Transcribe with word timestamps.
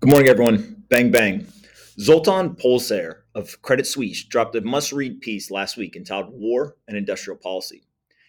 Good 0.00 0.08
morning, 0.08 0.30
everyone. 0.30 0.84
Bang, 0.88 1.10
bang. 1.10 1.46
Zoltan 1.98 2.56
Pozsar 2.56 3.16
of 3.34 3.60
Credit 3.60 3.86
Suisse 3.86 4.24
dropped 4.24 4.56
a 4.56 4.62
must 4.62 4.92
read 4.92 5.20
piece 5.20 5.50
last 5.50 5.76
week 5.76 5.94
entitled 5.94 6.32
War 6.32 6.76
and 6.88 6.96
Industrial 6.96 7.36
Policy. 7.36 7.82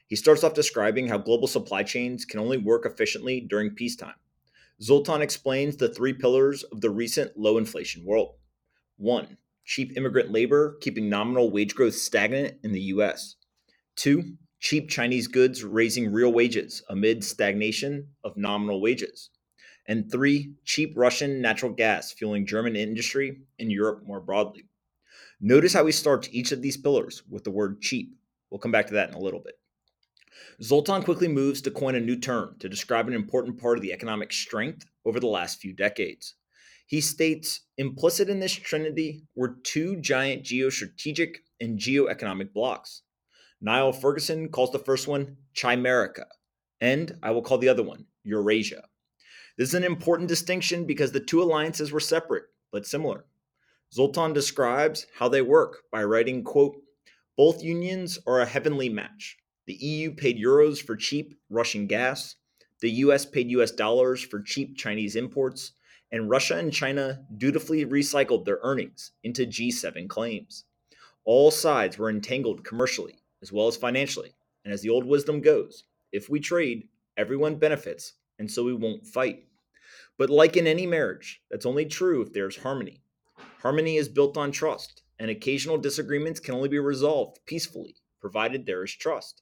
He 0.05 0.17
starts 0.17 0.43
off 0.43 0.53
describing 0.53 1.07
how 1.07 1.17
global 1.17 1.47
supply 1.47 1.83
chains 1.83 2.25
can 2.25 2.41
only 2.41 2.57
work 2.57 2.85
efficiently 2.85 3.39
during 3.39 3.73
peacetime. 3.73 4.15
Zoltan 4.81 5.21
explains 5.21 5.77
the 5.77 5.87
three 5.87 6.11
pillars 6.11 6.63
of 6.63 6.81
the 6.81 6.89
recent 6.89 7.37
low 7.37 7.57
inflation 7.57 8.03
world. 8.03 8.35
One, 8.97 9.37
cheap 9.63 9.95
immigrant 9.95 10.29
labor 10.29 10.77
keeping 10.81 11.07
nominal 11.07 11.51
wage 11.51 11.73
growth 11.73 11.95
stagnant 11.95 12.57
in 12.65 12.73
the 12.73 12.81
US. 12.81 13.37
Two, 13.95 14.33
cheap 14.59 14.89
Chinese 14.89 15.29
goods 15.29 15.63
raising 15.63 16.11
real 16.11 16.33
wages 16.33 16.83
amid 16.89 17.23
stagnation 17.23 18.09
of 18.25 18.35
nominal 18.35 18.81
wages 18.81 19.29
and 19.87 20.11
three, 20.11 20.53
cheap 20.63 20.93
Russian 20.95 21.41
natural 21.41 21.71
gas 21.71 22.11
fueling 22.11 22.45
German 22.45 22.75
industry 22.75 23.41
and 23.59 23.71
Europe 23.71 24.03
more 24.05 24.21
broadly. 24.21 24.65
Notice 25.39 25.73
how 25.73 25.85
he 25.85 25.91
starts 25.91 26.29
each 26.31 26.51
of 26.51 26.61
these 26.61 26.77
pillars 26.77 27.23
with 27.29 27.43
the 27.43 27.51
word 27.51 27.81
cheap. 27.81 28.15
We'll 28.49 28.59
come 28.59 28.71
back 28.71 28.87
to 28.87 28.93
that 28.93 29.09
in 29.09 29.15
a 29.15 29.19
little 29.19 29.39
bit. 29.39 29.55
Zoltan 30.61 31.03
quickly 31.03 31.27
moves 31.27 31.61
to 31.61 31.71
coin 31.71 31.95
a 31.95 31.99
new 31.99 32.15
term 32.15 32.55
to 32.59 32.69
describe 32.69 33.07
an 33.07 33.13
important 33.13 33.59
part 33.59 33.77
of 33.77 33.81
the 33.81 33.93
economic 33.93 34.31
strength 34.31 34.85
over 35.05 35.19
the 35.19 35.27
last 35.27 35.59
few 35.59 35.73
decades. 35.73 36.35
He 36.85 37.01
states 37.01 37.61
implicit 37.77 38.29
in 38.29 38.39
this 38.39 38.53
trinity 38.53 39.23
were 39.35 39.55
two 39.63 39.95
giant 40.01 40.43
geostrategic 40.43 41.37
and 41.59 41.79
geoeconomic 41.79 42.53
blocks. 42.53 43.03
Niall 43.61 43.93
Ferguson 43.93 44.49
calls 44.49 44.71
the 44.71 44.79
first 44.79 45.07
one 45.07 45.37
Chimerica, 45.55 46.25
and 46.79 47.17
I 47.23 47.31
will 47.31 47.43
call 47.43 47.59
the 47.59 47.69
other 47.69 47.83
one 47.83 48.05
Eurussia. 48.27 48.81
This 49.61 49.69
is 49.69 49.75
an 49.75 49.83
important 49.83 50.27
distinction 50.27 50.85
because 50.85 51.11
the 51.11 51.19
two 51.19 51.39
alliances 51.39 51.91
were 51.91 51.99
separate 51.99 52.45
but 52.71 52.87
similar. 52.87 53.25
Zoltan 53.93 54.33
describes 54.33 55.05
how 55.19 55.29
they 55.29 55.43
work 55.43 55.83
by 55.91 56.03
writing, 56.03 56.43
quote, 56.43 56.81
both 57.37 57.61
unions 57.61 58.17
are 58.25 58.41
a 58.41 58.47
heavenly 58.47 58.89
match. 58.89 59.37
The 59.67 59.75
EU 59.75 60.15
paid 60.15 60.43
euros 60.43 60.81
for 60.81 60.95
cheap 60.95 61.39
Russian 61.51 61.85
gas, 61.85 62.37
the 62.79 62.89
US 62.89 63.23
paid 63.23 63.51
US 63.51 63.69
dollars 63.69 64.23
for 64.23 64.41
cheap 64.41 64.75
Chinese 64.79 65.15
imports, 65.15 65.73
and 66.11 66.27
Russia 66.27 66.57
and 66.57 66.73
China 66.73 67.23
dutifully 67.37 67.85
recycled 67.85 68.45
their 68.45 68.57
earnings 68.63 69.11
into 69.23 69.45
G7 69.45 70.09
claims. 70.09 70.63
All 71.23 71.51
sides 71.51 71.99
were 71.99 72.09
entangled 72.09 72.65
commercially 72.65 73.19
as 73.43 73.51
well 73.51 73.67
as 73.67 73.77
financially, 73.77 74.33
and 74.65 74.73
as 74.73 74.81
the 74.81 74.89
old 74.89 75.05
wisdom 75.05 75.39
goes, 75.39 75.83
if 76.11 76.31
we 76.31 76.39
trade, 76.39 76.87
everyone 77.15 77.57
benefits, 77.57 78.13
and 78.39 78.49
so 78.49 78.63
we 78.63 78.73
won't 78.73 79.05
fight. 79.05 79.45
But 80.21 80.29
like 80.29 80.55
in 80.55 80.67
any 80.67 80.85
marriage, 80.85 81.41
that's 81.49 81.65
only 81.65 81.83
true 81.83 82.21
if 82.21 82.31
there's 82.31 82.57
harmony. 82.57 83.01
Harmony 83.63 83.97
is 83.97 84.07
built 84.07 84.37
on 84.37 84.51
trust, 84.51 85.01
and 85.17 85.31
occasional 85.31 85.79
disagreements 85.79 86.39
can 86.39 86.53
only 86.53 86.69
be 86.69 86.77
resolved 86.77 87.39
peacefully, 87.47 87.95
provided 88.19 88.63
there 88.63 88.83
is 88.83 88.93
trust. 88.95 89.41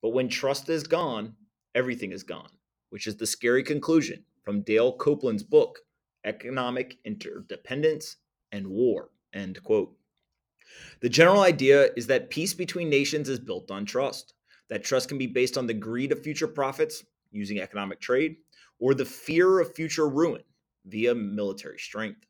But 0.00 0.10
when 0.10 0.28
trust 0.28 0.68
is 0.68 0.84
gone, 0.84 1.34
everything 1.74 2.12
is 2.12 2.22
gone, 2.22 2.50
which 2.90 3.08
is 3.08 3.16
the 3.16 3.26
scary 3.26 3.64
conclusion 3.64 4.24
from 4.44 4.62
Dale 4.62 4.96
Copeland's 4.96 5.42
book, 5.42 5.80
Economic 6.24 6.98
Interdependence 7.04 8.18
and 8.52 8.68
War. 8.68 9.10
End 9.32 9.60
quote. 9.64 9.96
The 11.00 11.08
general 11.08 11.40
idea 11.40 11.88
is 11.96 12.06
that 12.06 12.30
peace 12.30 12.54
between 12.54 12.88
nations 12.88 13.28
is 13.28 13.40
built 13.40 13.72
on 13.72 13.84
trust. 13.84 14.34
That 14.68 14.84
trust 14.84 15.08
can 15.08 15.18
be 15.18 15.26
based 15.26 15.58
on 15.58 15.66
the 15.66 15.74
greed 15.74 16.12
of 16.12 16.22
future 16.22 16.46
profits 16.46 17.02
using 17.32 17.58
economic 17.58 18.00
trade, 18.00 18.36
or 18.78 18.94
the 18.94 19.04
fear 19.04 19.58
of 19.60 19.74
future 19.74 20.08
ruin 20.08 20.42
via 20.86 21.14
military 21.14 21.78
strength. 21.78 22.26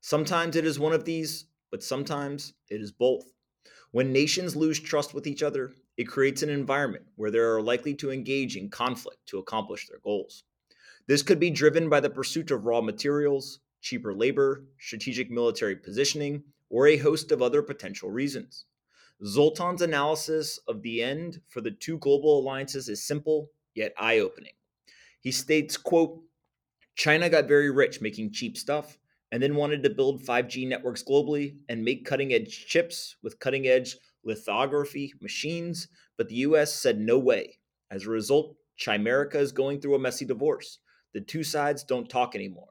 Sometimes 0.00 0.56
it 0.56 0.66
is 0.66 0.78
one 0.78 0.92
of 0.92 1.04
these, 1.04 1.46
but 1.70 1.82
sometimes 1.82 2.54
it 2.70 2.80
is 2.80 2.92
both. 2.92 3.24
When 3.90 4.12
nations 4.12 4.56
lose 4.56 4.80
trust 4.80 5.14
with 5.14 5.26
each 5.26 5.42
other, 5.42 5.72
it 5.96 6.04
creates 6.04 6.42
an 6.42 6.50
environment 6.50 7.04
where 7.16 7.30
they 7.30 7.38
are 7.38 7.62
likely 7.62 7.94
to 7.94 8.10
engage 8.10 8.56
in 8.56 8.68
conflict 8.68 9.26
to 9.26 9.38
accomplish 9.38 9.88
their 9.88 10.00
goals. 10.00 10.44
This 11.06 11.22
could 11.22 11.38
be 11.38 11.50
driven 11.50 11.88
by 11.88 12.00
the 12.00 12.10
pursuit 12.10 12.50
of 12.50 12.66
raw 12.66 12.80
materials, 12.80 13.60
cheaper 13.80 14.14
labor, 14.14 14.64
strategic 14.78 15.30
military 15.30 15.76
positioning, 15.76 16.42
or 16.70 16.86
a 16.86 16.96
host 16.96 17.30
of 17.30 17.42
other 17.42 17.62
potential 17.62 18.10
reasons. 18.10 18.64
Zoltan's 19.24 19.82
analysis 19.82 20.58
of 20.66 20.82
the 20.82 21.02
end 21.02 21.40
for 21.46 21.60
the 21.60 21.70
two 21.70 21.98
global 21.98 22.40
alliances 22.40 22.88
is 22.88 23.06
simple 23.06 23.50
yet 23.74 23.94
eye 23.98 24.18
opening. 24.18 24.52
He 25.20 25.32
states, 25.32 25.76
quote, 25.76 26.20
China 26.96 27.28
got 27.28 27.48
very 27.48 27.70
rich 27.70 28.00
making 28.00 28.32
cheap 28.32 28.56
stuff 28.56 28.98
and 29.32 29.42
then 29.42 29.56
wanted 29.56 29.82
to 29.82 29.90
build 29.90 30.22
5G 30.22 30.68
networks 30.68 31.02
globally 31.02 31.56
and 31.68 31.84
make 31.84 32.04
cutting 32.04 32.32
edge 32.32 32.66
chips 32.66 33.16
with 33.22 33.40
cutting 33.40 33.66
edge 33.66 33.96
lithography 34.24 35.12
machines, 35.20 35.88
but 36.16 36.28
the 36.28 36.36
US 36.36 36.72
said 36.72 36.98
no 36.98 37.18
way. 37.18 37.58
As 37.90 38.06
a 38.06 38.10
result, 38.10 38.56
Chimerica 38.78 39.36
is 39.36 39.52
going 39.52 39.80
through 39.80 39.94
a 39.94 39.98
messy 39.98 40.24
divorce. 40.24 40.78
The 41.12 41.20
two 41.20 41.44
sides 41.44 41.84
don't 41.84 42.08
talk 42.08 42.34
anymore. 42.34 42.68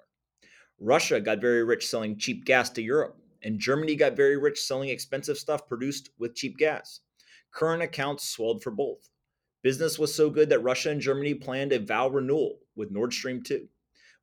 Russia 0.80 1.22
got 1.22 1.40
very 1.40 1.64
rich 1.64 1.88
selling 1.88 2.18
cheap 2.18 2.46
gas 2.46 2.70
to 2.72 2.82
Europe, 2.82 3.18
and 3.42 3.60
Germany 3.60 3.96
got 3.96 4.16
very 4.16 4.38
rich 4.38 4.60
selling 4.62 4.90
expensive 4.90 5.38
stuff 5.38 5.68
produced 5.68 6.10
with 6.18 6.36
cheap 6.36 6.58
gas. 6.58 7.00
Current 7.52 7.84
accounts 7.84 8.30
swelled 8.30 8.64
for 8.64 8.72
both. 8.72 9.10
Business 9.64 9.98
was 9.98 10.14
so 10.14 10.30
good 10.30 10.50
that 10.50 10.60
Russia 10.60 10.90
and 10.90 11.00
Germany 11.00 11.34
planned 11.34 11.72
a 11.72 11.80
vow 11.80 12.10
renewal 12.10 12.60
with 12.76 12.92
Nord 12.92 13.14
Stream 13.14 13.42
2. 13.42 13.66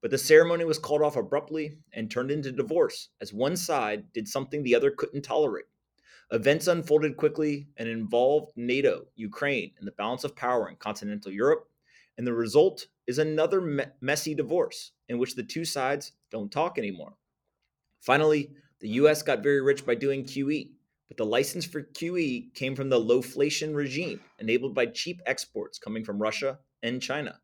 But 0.03 0.11
the 0.11 0.19
ceremony 0.19 0.67
was 0.67 0.78
called 0.78 1.01
off 1.01 1.17
abruptly 1.17 1.78
and 1.95 2.11
turned 2.11 2.31
into 2.31 2.53
divorce 2.53 3.09
as 3.23 3.33
one 3.33 3.56
side 3.56 4.12
did 4.12 4.29
something 4.29 4.62
the 4.62 4.75
other 4.75 4.91
couldn't 4.91 5.23
tolerate. 5.23 5.65
Events 6.31 6.67
unfolded 6.67 7.17
quickly 7.17 7.69
and 7.79 7.89
involved 7.89 8.53
NATO, 8.55 9.06
Ukraine, 9.17 9.73
and 9.79 9.87
the 9.89 9.93
balance 9.93 10.25
of 10.25 10.37
power 10.37 10.69
in 10.69 10.77
continental 10.77 11.33
Europe. 11.33 11.69
And 12.19 12.27
the 12.27 12.34
result 12.34 12.87
is 13.06 13.19
another 13.19 13.62
me- 13.62 13.84
messy 14.03 14.34
divorce 14.34 14.93
in 15.09 15.19
which 15.19 15.37
the 15.37 15.43
two 15.43 15.65
sides 15.65 16.12
don't 16.31 16.53
talk 16.53 16.77
anymore. 16.77 17.15
Finally, 18.00 18.50
the 18.81 18.91
US 18.91 19.23
got 19.23 19.43
very 19.43 19.62
rich 19.62 19.87
by 19.87 19.95
doing 19.95 20.25
QE, 20.25 20.71
but 21.10 21.16
the 21.16 21.26
license 21.26 21.66
for 21.66 21.82
QE 21.82 22.54
came 22.54 22.76
from 22.76 22.88
the 22.88 23.00
lowflation 23.00 23.75
regime 23.75 24.21
enabled 24.38 24.76
by 24.76 24.87
cheap 24.87 25.21
exports 25.26 25.76
coming 25.76 26.04
from 26.04 26.22
Russia 26.22 26.60
and 26.84 27.03
China. 27.03 27.41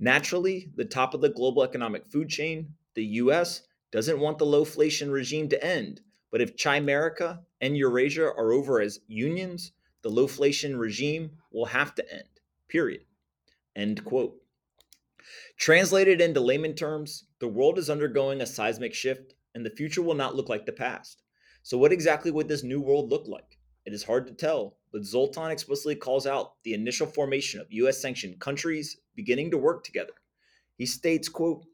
Naturally, 0.00 0.72
the 0.74 0.84
top 0.84 1.14
of 1.14 1.20
the 1.20 1.28
global 1.28 1.62
economic 1.62 2.10
food 2.10 2.28
chain, 2.28 2.74
the 2.94 3.04
US, 3.04 3.62
doesn't 3.92 4.18
want 4.18 4.38
the 4.38 4.44
lowflation 4.44 5.12
regime 5.12 5.48
to 5.50 5.64
end. 5.64 6.00
But 6.32 6.40
if 6.40 6.56
Chimerica 6.56 7.38
and 7.60 7.76
Eurussia 7.76 8.36
are 8.36 8.52
over 8.52 8.80
as 8.80 8.98
unions, 9.06 9.70
the 10.02 10.10
lowflation 10.10 10.76
regime 10.76 11.38
will 11.52 11.66
have 11.66 11.94
to 11.94 12.12
end. 12.12 12.40
Period. 12.68 13.04
End 13.76 14.04
quote. 14.04 14.42
Translated 15.56 16.20
into 16.20 16.40
layman 16.40 16.74
terms, 16.74 17.26
the 17.38 17.46
world 17.46 17.78
is 17.78 17.88
undergoing 17.88 18.40
a 18.40 18.46
seismic 18.46 18.92
shift, 18.92 19.36
and 19.54 19.64
the 19.64 19.70
future 19.70 20.02
will 20.02 20.16
not 20.16 20.34
look 20.34 20.48
like 20.48 20.66
the 20.66 20.72
past. 20.72 21.22
So, 21.64 21.78
what 21.78 21.92
exactly 21.92 22.30
would 22.30 22.46
this 22.46 22.62
new 22.62 22.78
world 22.78 23.10
look 23.10 23.26
like? 23.26 23.58
It 23.86 23.94
is 23.94 24.04
hard 24.04 24.26
to 24.26 24.34
tell, 24.34 24.76
but 24.92 25.02
Zoltan 25.02 25.50
explicitly 25.50 25.96
calls 25.96 26.26
out 26.26 26.62
the 26.62 26.74
initial 26.74 27.06
formation 27.06 27.58
of 27.58 27.72
US 27.72 28.02
sanctioned 28.02 28.38
countries 28.38 28.98
beginning 29.14 29.50
to 29.50 29.56
work 29.56 29.82
together. 29.82 30.12
He 30.76 30.84
states, 30.84 31.26
quote, 31.26 31.64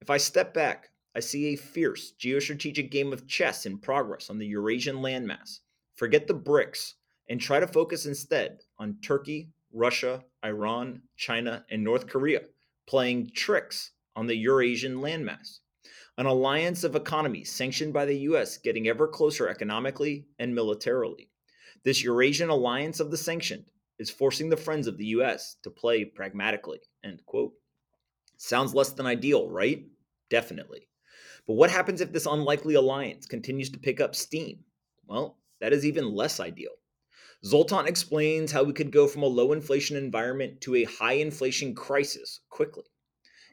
If 0.00 0.08
I 0.08 0.18
step 0.18 0.54
back, 0.54 0.90
I 1.16 1.20
see 1.20 1.46
a 1.46 1.56
fierce 1.56 2.12
geostrategic 2.16 2.92
game 2.92 3.12
of 3.12 3.26
chess 3.26 3.66
in 3.66 3.78
progress 3.78 4.30
on 4.30 4.38
the 4.38 4.46
Eurasian 4.46 4.98
landmass. 4.98 5.58
Forget 5.96 6.28
the 6.28 6.34
BRICS 6.34 6.94
and 7.28 7.40
try 7.40 7.58
to 7.58 7.66
focus 7.66 8.06
instead 8.06 8.60
on 8.78 8.98
Turkey, 9.02 9.50
Russia, 9.72 10.22
Iran, 10.44 11.02
China, 11.16 11.64
and 11.68 11.82
North 11.82 12.06
Korea 12.06 12.42
playing 12.86 13.32
tricks 13.34 13.90
on 14.14 14.28
the 14.28 14.36
Eurasian 14.36 14.98
landmass 14.98 15.58
an 16.18 16.26
alliance 16.26 16.84
of 16.84 16.96
economies 16.96 17.50
sanctioned 17.50 17.92
by 17.92 18.04
the 18.04 18.18
US 18.18 18.58
getting 18.58 18.88
ever 18.88 19.08
closer 19.08 19.48
economically 19.48 20.26
and 20.38 20.54
militarily. 20.54 21.30
This 21.84 22.02
Eurasian 22.02 22.50
alliance 22.50 23.00
of 23.00 23.10
the 23.10 23.16
sanctioned 23.16 23.70
is 23.98 24.10
forcing 24.10 24.48
the 24.48 24.56
friends 24.56 24.86
of 24.86 24.98
the 24.98 25.06
US 25.06 25.56
to 25.62 25.70
play 25.70 26.04
pragmatically. 26.04 26.80
End 27.04 27.24
quote. 27.26 27.52
Sounds 28.36 28.74
less 28.74 28.90
than 28.90 29.06
ideal, 29.06 29.48
right? 29.48 29.84
Definitely. 30.30 30.88
But 31.46 31.54
what 31.54 31.70
happens 31.70 32.00
if 32.00 32.12
this 32.12 32.26
unlikely 32.26 32.74
alliance 32.74 33.26
continues 33.26 33.70
to 33.70 33.78
pick 33.78 34.00
up 34.00 34.14
steam? 34.14 34.64
Well, 35.06 35.38
that 35.60 35.72
is 35.72 35.84
even 35.84 36.14
less 36.14 36.40
ideal. 36.40 36.72
Zoltan 37.44 37.86
explains 37.86 38.52
how 38.52 38.62
we 38.62 38.72
could 38.72 38.92
go 38.92 39.06
from 39.06 39.22
a 39.22 39.26
low 39.26 39.52
inflation 39.52 39.96
environment 39.96 40.60
to 40.62 40.74
a 40.74 40.84
high 40.84 41.14
inflation 41.14 41.74
crisis 41.74 42.40
quickly. 42.50 42.84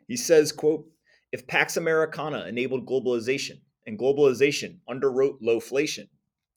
He 0.08 0.18
says, 0.18 0.52
quote, 0.52 0.86
if 1.30 1.46
Pax 1.46 1.76
Americana 1.76 2.46
enabled 2.46 2.86
globalization 2.86 3.60
and 3.86 4.00
globalization 4.00 4.80
underwrote 4.88 5.42
lowflation, 5.42 6.08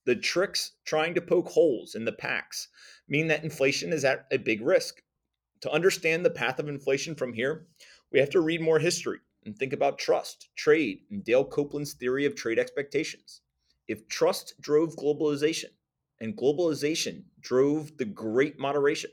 the 0.04 0.14
TRICKs 0.14 0.72
trying 0.84 1.14
to 1.14 1.20
poke 1.20 1.48
holes 1.48 1.94
in 1.96 2.04
the 2.04 2.12
Pax 2.12 2.68
mean 3.08 3.26
that 3.26 3.42
inflation 3.42 3.92
is 3.92 4.04
at 4.04 4.26
a 4.30 4.38
big 4.38 4.60
risk. 4.60 5.02
To 5.62 5.70
understand 5.70 6.24
the 6.24 6.30
path 6.30 6.60
of 6.60 6.68
inflation 6.68 7.16
from 7.16 7.32
here, 7.32 7.66
we 8.12 8.20
have 8.20 8.30
to 8.30 8.40
read 8.40 8.60
more 8.60 8.78
history 8.78 9.18
and 9.44 9.56
think 9.56 9.72
about 9.72 9.98
trust, 9.98 10.48
trade, 10.54 11.00
and 11.10 11.24
Dale 11.24 11.44
Copeland's 11.44 11.94
theory 11.94 12.24
of 12.24 12.36
trade 12.36 12.58
expectations. 12.58 13.40
If 13.88 14.06
trust 14.06 14.54
drove 14.60 14.94
globalization 14.94 15.70
and 16.20 16.36
globalization 16.36 17.24
drove 17.40 17.96
the 17.96 18.04
great 18.04 18.58
moderation, 18.58 19.10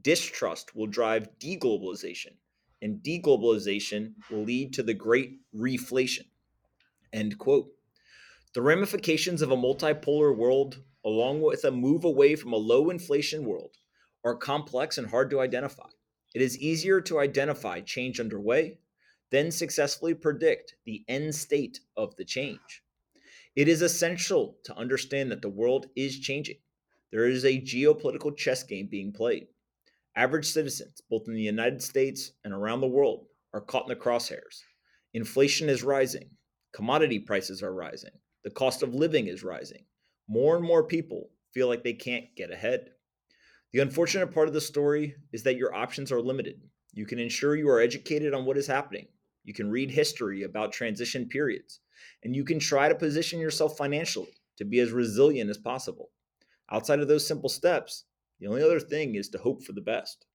distrust 0.00 0.74
will 0.74 0.86
drive 0.86 1.38
deglobalization 1.38 2.36
and 2.82 3.02
deglobalization 3.02 4.14
will 4.30 4.42
lead 4.42 4.72
to 4.74 4.82
the 4.82 4.94
great 4.94 5.40
reflation. 5.54 6.26
End 7.12 7.38
quote. 7.38 7.72
The 8.54 8.62
ramifications 8.62 9.42
of 9.42 9.50
a 9.50 9.56
multipolar 9.56 10.36
world, 10.36 10.82
along 11.04 11.42
with 11.42 11.64
a 11.64 11.70
move 11.70 12.04
away 12.04 12.36
from 12.36 12.52
a 12.52 12.56
low 12.56 12.90
inflation 12.90 13.44
world, 13.44 13.76
are 14.24 14.34
complex 14.34 14.98
and 14.98 15.08
hard 15.08 15.30
to 15.30 15.40
identify. 15.40 15.88
It 16.34 16.42
is 16.42 16.58
easier 16.58 17.00
to 17.02 17.18
identify 17.18 17.80
change 17.80 18.20
underway 18.20 18.78
than 19.30 19.50
successfully 19.50 20.14
predict 20.14 20.74
the 20.84 21.04
end 21.08 21.34
state 21.34 21.80
of 21.96 22.16
the 22.16 22.24
change. 22.24 22.82
It 23.54 23.68
is 23.68 23.82
essential 23.82 24.58
to 24.64 24.76
understand 24.76 25.30
that 25.30 25.42
the 25.42 25.48
world 25.48 25.86
is 25.96 26.18
changing. 26.18 26.58
There 27.10 27.26
is 27.26 27.44
a 27.44 27.60
geopolitical 27.60 28.36
chess 28.36 28.62
game 28.62 28.88
being 28.88 29.12
played. 29.12 29.48
Average 30.16 30.46
citizens, 30.46 31.02
both 31.10 31.28
in 31.28 31.34
the 31.34 31.42
United 31.42 31.82
States 31.82 32.32
and 32.42 32.54
around 32.54 32.80
the 32.80 32.86
world, 32.86 33.26
are 33.52 33.60
caught 33.60 33.82
in 33.82 33.90
the 33.90 33.96
crosshairs. 33.96 34.62
Inflation 35.12 35.68
is 35.68 35.82
rising, 35.82 36.30
commodity 36.72 37.18
prices 37.18 37.62
are 37.62 37.74
rising, 37.74 38.12
the 38.42 38.50
cost 38.50 38.82
of 38.82 38.94
living 38.94 39.26
is 39.26 39.44
rising. 39.44 39.84
More 40.26 40.56
and 40.56 40.64
more 40.64 40.84
people 40.84 41.28
feel 41.52 41.68
like 41.68 41.84
they 41.84 41.92
can't 41.92 42.34
get 42.34 42.50
ahead. 42.50 42.92
The 43.72 43.80
unfortunate 43.80 44.32
part 44.32 44.48
of 44.48 44.54
the 44.54 44.60
story 44.60 45.16
is 45.32 45.42
that 45.42 45.58
your 45.58 45.74
options 45.74 46.10
are 46.10 46.20
limited. 46.22 46.62
You 46.94 47.04
can 47.04 47.18
ensure 47.18 47.54
you 47.54 47.68
are 47.68 47.80
educated 47.80 48.32
on 48.32 48.46
what 48.46 48.56
is 48.56 48.66
happening. 48.66 49.08
You 49.44 49.52
can 49.52 49.70
read 49.70 49.90
history 49.90 50.44
about 50.44 50.72
transition 50.72 51.28
periods, 51.28 51.80
and 52.24 52.34
you 52.34 52.42
can 52.42 52.58
try 52.58 52.88
to 52.88 52.94
position 52.94 53.38
yourself 53.38 53.76
financially 53.76 54.34
to 54.56 54.64
be 54.64 54.80
as 54.80 54.92
resilient 54.92 55.50
as 55.50 55.58
possible. 55.58 56.10
Outside 56.72 57.00
of 57.00 57.08
those 57.08 57.26
simple 57.26 57.50
steps, 57.50 58.04
the 58.40 58.46
only 58.46 58.62
other 58.62 58.80
thing 58.80 59.14
is 59.14 59.28
to 59.30 59.38
hope 59.38 59.62
for 59.62 59.72
the 59.72 59.80
best. 59.80 60.26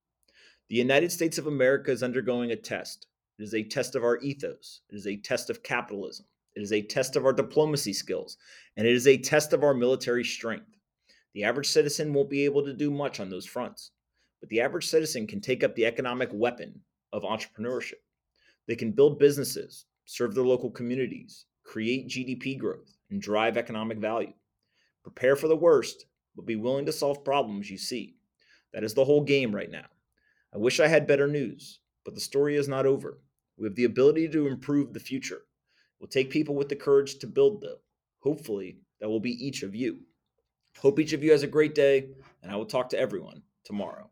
The 0.69 0.75
United 0.75 1.12
States 1.12 1.38
of 1.38 1.48
America 1.48 1.92
is 1.92 2.03
undergoing 2.03 2.51
a 2.51 2.56
test. 2.56 3.07
It 3.38 3.44
is 3.44 3.53
a 3.53 3.63
test 3.63 3.95
of 3.95 4.03
our 4.03 4.18
ethos. 4.19 4.81
It 4.89 4.95
is 4.95 5.07
a 5.07 5.18
test 5.18 5.50
of 5.50 5.63
capitalism. 5.63 6.25
It 6.56 6.62
is 6.62 6.71
a 6.71 6.81
test 6.81 7.15
of 7.15 7.25
our 7.25 7.33
diplomacy 7.33 7.94
skills. 7.94 8.38
And 8.77 8.88
it 8.88 8.94
is 8.94 9.07
a 9.07 9.18
test 9.18 9.53
of 9.53 9.63
our 9.63 9.74
military 9.74 10.24
strength. 10.24 10.77
The 11.33 11.44
average 11.44 11.68
citizen 11.68 12.13
won't 12.13 12.30
be 12.30 12.45
able 12.45 12.63
to 12.65 12.74
do 12.74 12.92
much 12.92 13.19
on 13.19 13.30
those 13.30 13.45
fronts, 13.45 13.92
but 14.39 14.50
the 14.50 14.62
average 14.62 14.88
citizen 14.88 15.27
can 15.27 15.39
take 15.39 15.63
up 15.63 15.75
the 15.75 15.86
economic 15.86 16.30
weapon 16.33 16.81
of 17.13 17.24
entrepreneurship. 17.24 18.01
They 18.68 18.75
can 18.75 18.92
build 18.92 19.19
businesses, 19.19 19.86
serve 20.06 20.36
their 20.36 20.44
local 20.44 20.69
communities, 20.69 21.45
create 21.63 22.09
GDP 22.09 22.57
growth, 22.57 22.97
and 23.09 23.21
drive 23.21 23.57
economic 23.57 23.97
value. 23.97 24.33
Prepare 25.04 25.36
for 25.36 25.47
the 25.47 25.56
worst 25.56 26.06
but 26.36 26.45
be 26.45 26.56
willing 26.56 26.86
to 26.86 26.92
solve 26.92 27.24
problems 27.24 27.69
you 27.69 27.78
see. 27.78 28.16
That 28.74 28.83
is 28.83 28.94
the 28.94 29.06
whole 29.06 29.24
game 29.24 29.56
right 29.56 29.72
now. 29.72 29.88
I 30.54 30.57
wish 30.57 30.80
I 30.80 30.88
had 30.88 31.07
better 31.07 31.28
news, 31.28 31.80
but 32.04 32.13
the 32.13 32.22
story 32.22 32.56
is 32.56 32.68
not 32.68 32.86
over. 32.86 33.19
We 33.57 33.66
have 33.66 33.75
the 33.75 33.86
ability 33.86 34.30
to 34.30 34.48
improve 34.48 34.94
the 34.94 35.00
future. 35.00 35.36
It 35.38 36.01
will 36.01 36.07
take 36.07 36.30
people 36.30 36.56
with 36.56 36.69
the 36.69 36.75
courage 36.75 37.19
to 37.19 37.28
build, 37.28 37.62
though. 37.62 37.80
Hopefully, 38.19 38.78
that 39.00 39.10
will 39.10 39.19
be 39.19 39.45
each 39.45 39.63
of 39.63 39.75
you. 39.75 40.01
Hope 40.78 41.00
each 41.00 41.13
of 41.13 41.24
you 41.24 41.31
has 41.31 41.44
a 41.44 41.48
great 41.48 41.75
day, 41.75 42.10
and 42.44 42.51
I 42.51 42.56
will 42.56 42.66
talk 42.66 42.89
to 42.89 43.00
everyone 43.00 43.44
tomorrow. 43.63 44.10